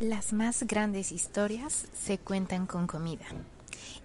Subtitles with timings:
[0.00, 3.26] Las más grandes historias se cuentan con comida.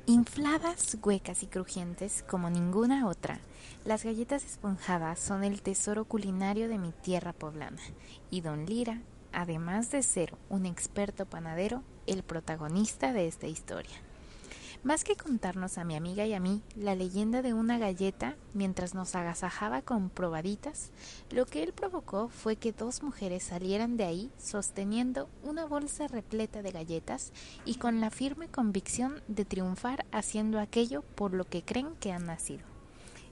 [0.06, 3.40] Infladas, huecas y crujientes como ninguna otra,
[3.86, 7.82] las galletas esponjadas son el tesoro culinario de mi tierra poblana
[8.30, 9.00] y Don Lira,
[9.32, 13.96] además de ser un experto panadero, el protagonista de esta historia.
[14.86, 18.94] Más que contarnos a mi amiga y a mí la leyenda de una galleta mientras
[18.94, 20.92] nos agasajaba con probaditas,
[21.32, 26.62] lo que él provocó fue que dos mujeres salieran de ahí sosteniendo una bolsa repleta
[26.62, 27.34] de galletas
[27.66, 32.28] y con la firme convicción de triunfar haciendo aquello por lo que creen que han
[32.28, 32.64] nacido.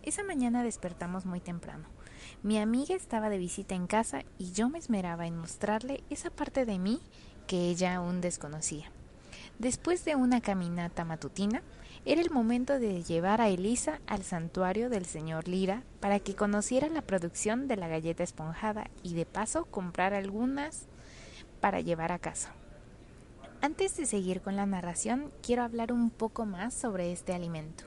[0.01, 1.85] Esa mañana despertamos muy temprano.
[2.41, 6.65] Mi amiga estaba de visita en casa y yo me esmeraba en mostrarle esa parte
[6.65, 6.99] de mí
[7.45, 8.91] que ella aún desconocía.
[9.59, 11.61] Después de una caminata matutina,
[12.05, 16.89] era el momento de llevar a Elisa al santuario del señor Lira para que conociera
[16.89, 20.87] la producción de la galleta esponjada y de paso comprar algunas
[21.61, 22.51] para llevar a casa.
[23.61, 27.85] Antes de seguir con la narración, quiero hablar un poco más sobre este alimento.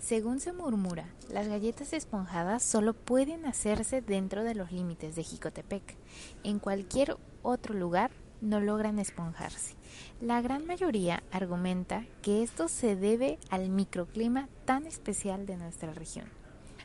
[0.00, 5.94] Según se murmura, las galletas esponjadas solo pueden hacerse dentro de los límites de Jicotepec.
[6.42, 8.10] En cualquier otro lugar
[8.42, 9.76] no logran esponjarse.
[10.20, 16.26] La gran mayoría argumenta que esto se debe al microclima tan especial de nuestra región.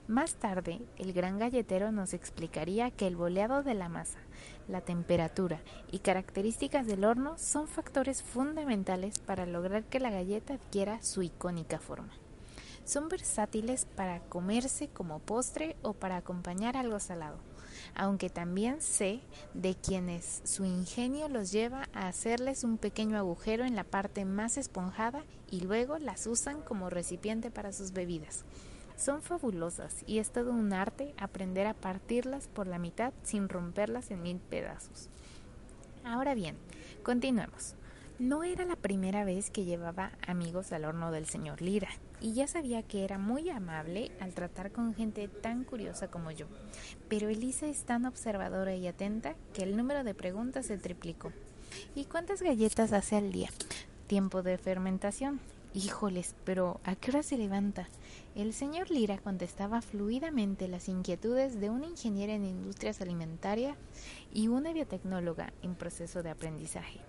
[0.07, 4.19] Más tarde, el gran galletero nos explicaría que el boleado de la masa,
[4.69, 5.59] la temperatura
[5.91, 11.79] y características del horno son factores fundamentales para lograr que la galleta adquiera su icónica
[11.79, 12.13] forma.
[12.85, 17.39] Son versátiles para comerse como postre o para acompañar algo salado
[17.95, 19.21] aunque también sé
[19.53, 24.57] de quienes su ingenio los lleva a hacerles un pequeño agujero en la parte más
[24.57, 28.43] esponjada y luego las usan como recipiente para sus bebidas.
[28.97, 34.09] Son fabulosas y es todo un arte aprender a partirlas por la mitad sin romperlas
[34.09, 35.09] en mil pedazos.
[36.03, 36.57] Ahora bien,
[37.03, 37.75] continuemos.
[38.17, 41.89] No era la primera vez que llevaba amigos al horno del señor Lira,
[42.21, 46.47] y ya sabía que era muy amable al tratar con gente tan curiosa como yo.
[47.07, 51.31] Pero Elisa es tan observadora y atenta que el número de preguntas se triplicó.
[51.95, 53.49] ¿Y cuántas galletas hace al día?
[54.07, 55.39] Tiempo de fermentación.
[55.73, 57.87] Híjoles, pero ¿a qué hora se levanta?
[58.35, 63.77] El señor Lira contestaba fluidamente las inquietudes de una ingeniera en industrias alimentarias
[64.33, 66.99] y una biotecnóloga en proceso de aprendizaje.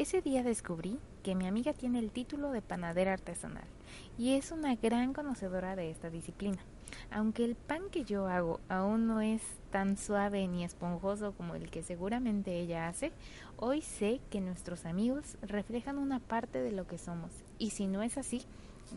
[0.00, 3.66] Ese día descubrí que mi amiga tiene el título de panadera artesanal
[4.16, 6.56] y es una gran conocedora de esta disciplina.
[7.10, 11.68] Aunque el pan que yo hago aún no es tan suave ni esponjoso como el
[11.68, 13.12] que seguramente ella hace,
[13.58, 18.02] hoy sé que nuestros amigos reflejan una parte de lo que somos y si no
[18.02, 18.40] es así,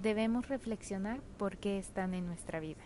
[0.01, 2.83] debemos reflexionar por qué están en nuestra vida.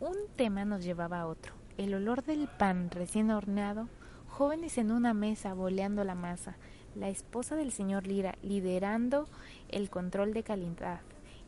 [0.00, 3.86] Un tema nos llevaba a otro, el olor del pan recién horneado,
[4.26, 6.56] jóvenes en una mesa boleando la masa,
[6.94, 9.28] la esposa del señor Lira, liderando
[9.68, 11.00] el control de calidad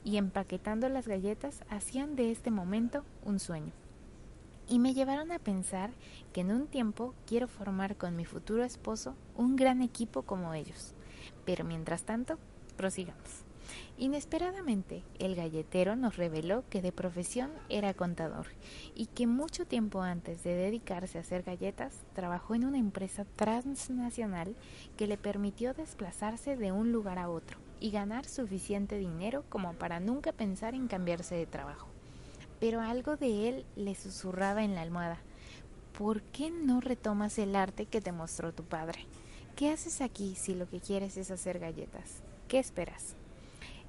[0.04, 3.72] y empaquetando las galletas, hacían de este momento un sueño.
[4.68, 5.90] Y me llevaron a pensar
[6.32, 10.94] que en un tiempo quiero formar con mi futuro esposo un gran equipo como ellos.
[11.44, 12.38] Pero mientras tanto,
[12.76, 13.51] prosigamos.
[13.98, 18.46] Inesperadamente, el galletero nos reveló que de profesión era contador
[18.94, 24.56] y que mucho tiempo antes de dedicarse a hacer galletas, trabajó en una empresa transnacional
[24.96, 30.00] que le permitió desplazarse de un lugar a otro y ganar suficiente dinero como para
[30.00, 31.88] nunca pensar en cambiarse de trabajo.
[32.60, 35.18] Pero algo de él le susurraba en la almohada.
[35.98, 39.06] ¿Por qué no retomas el arte que te mostró tu padre?
[39.56, 42.22] ¿Qué haces aquí si lo que quieres es hacer galletas?
[42.48, 43.16] ¿Qué esperas?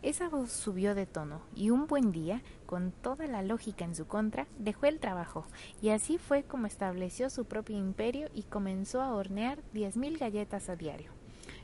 [0.03, 4.05] Esa voz subió de tono y un buen día, con toda la lógica en su
[4.05, 5.45] contra, dejó el trabajo
[5.81, 10.67] y así fue como estableció su propio imperio y comenzó a hornear diez mil galletas
[10.67, 11.11] a diario.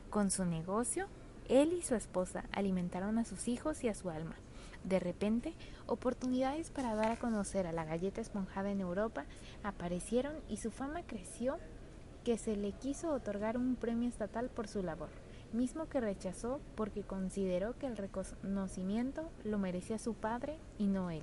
[0.08, 1.06] Con su negocio,
[1.50, 4.36] él y su esposa alimentaron a sus hijos y a su alma.
[4.84, 5.52] De repente,
[5.86, 9.26] oportunidades para dar a conocer a la galleta esponjada en Europa
[9.64, 11.58] aparecieron y su fama creció
[12.24, 15.10] que se le quiso otorgar un premio estatal por su labor
[15.52, 21.22] mismo que rechazó porque consideró que el reconocimiento lo merecía su padre y no él.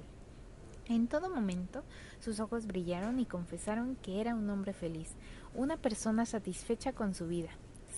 [0.88, 1.84] En todo momento
[2.20, 5.16] sus ojos brillaron y confesaron que era un hombre feliz,
[5.54, 7.50] una persona satisfecha con su vida.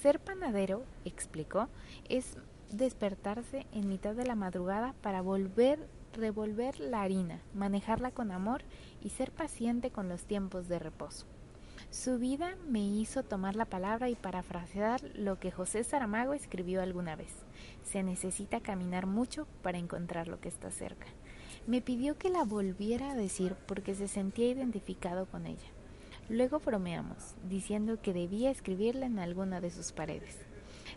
[0.01, 1.67] Ser panadero, explicó,
[2.07, 2.37] es
[2.71, 8.61] despertarse en mitad de la madrugada para volver revolver la harina, manejarla con amor
[9.01, 11.25] y ser paciente con los tiempos de reposo.
[11.91, 17.15] Su vida me hizo tomar la palabra y parafrasear lo que José Saramago escribió alguna
[17.15, 17.33] vez.
[17.83, 21.07] Se necesita caminar mucho para encontrar lo que está cerca.
[21.65, 25.67] Me pidió que la volviera a decir porque se sentía identificado con ella.
[26.29, 30.37] Luego bromeamos, diciendo que debía escribirla en alguna de sus paredes.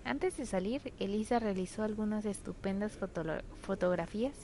[0.05, 2.99] Antes de salir, Elisa realizó algunas estupendas
[3.61, 4.35] fotografías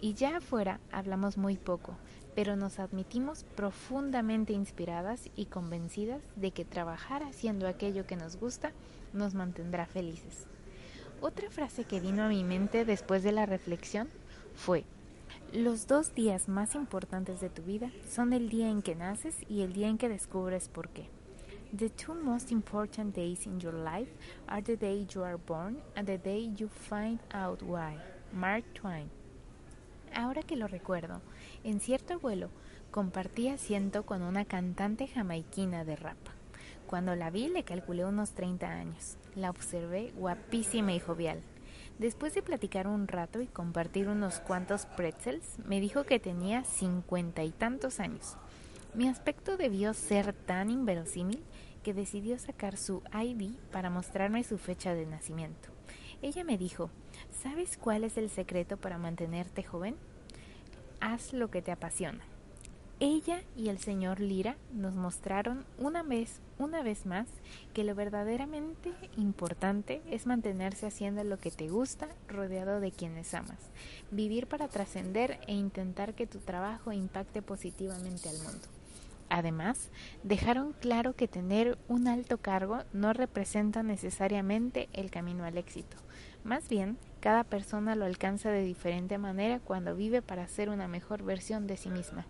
[0.00, 1.96] y ya afuera hablamos muy poco,
[2.34, 8.72] pero nos admitimos profundamente inspiradas y convencidas de que trabajar haciendo aquello que nos gusta
[9.12, 10.46] nos mantendrá felices.
[11.20, 14.08] Otra frase que vino a mi mente después de la reflexión
[14.54, 14.84] fue,
[15.52, 19.62] los dos días más importantes de tu vida son el día en que naces y
[19.62, 21.08] el día en que descubres por qué.
[21.70, 24.08] The two most important days in your life
[24.48, 27.98] are the day you are born and the day you find out why.
[28.32, 29.10] Mark Twain.
[30.14, 31.20] Ahora que lo recuerdo,
[31.64, 32.48] en cierto vuelo
[32.90, 36.16] compartí asiento con una cantante jamaiquina de rap.
[36.86, 39.18] Cuando la vi le calculé unos 30 años.
[39.34, 41.42] La observé guapísima y jovial.
[41.98, 47.44] Después de platicar un rato y compartir unos cuantos pretzels, me dijo que tenía cincuenta
[47.44, 48.38] y tantos años.
[48.94, 51.44] Mi aspecto debió ser tan inverosímil
[51.82, 55.68] que decidió sacar su ID para mostrarme su fecha de nacimiento.
[56.22, 56.90] Ella me dijo,
[57.30, 59.94] ¿sabes cuál es el secreto para mantenerte joven?
[61.00, 62.24] Haz lo que te apasiona.
[63.00, 67.28] Ella y el señor Lira nos mostraron una vez, una vez más
[67.72, 73.70] que lo verdaderamente importante es mantenerse haciendo lo que te gusta, rodeado de quienes amas,
[74.10, 78.77] vivir para trascender e intentar que tu trabajo impacte positivamente al mundo.
[79.30, 79.90] Además,
[80.22, 85.96] dejaron claro que tener un alto cargo no representa necesariamente el camino al éxito.
[86.44, 91.22] Más bien, cada persona lo alcanza de diferente manera cuando vive para ser una mejor
[91.22, 92.26] versión de sí misma.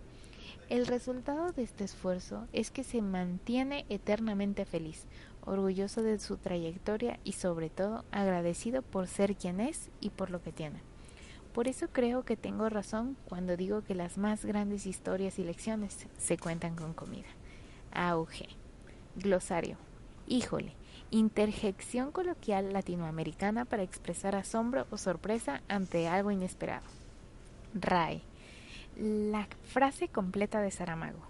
[0.69, 5.07] El resultado de este esfuerzo es que se mantiene eternamente feliz,
[5.45, 10.43] orgulloso de su trayectoria y sobre todo agradecido por ser quien es y por lo
[10.43, 10.88] que tiene.
[11.59, 16.07] Por eso creo que tengo razón cuando digo que las más grandes historias y lecciones
[16.17, 17.27] se cuentan con comida.
[17.91, 18.47] Auge.
[19.17, 19.77] Glosario.
[20.29, 20.75] Híjole.
[21.11, 26.87] Interjección coloquial latinoamericana para expresar asombro o sorpresa ante algo inesperado.
[27.75, 28.23] RAE.
[28.97, 31.27] La frase completa de Saramago.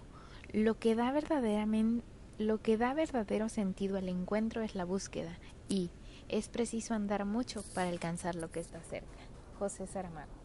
[0.53, 2.05] Lo que da verdaderamente
[2.37, 5.89] lo que da verdadero sentido al encuentro es la búsqueda y
[6.27, 9.28] es preciso andar mucho para alcanzar lo que está cerca.
[9.59, 10.38] José Saramago.